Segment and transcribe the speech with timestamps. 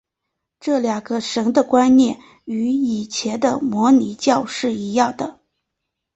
[0.59, 5.37] 这两个神的观念与以前的摩尼教是一样的。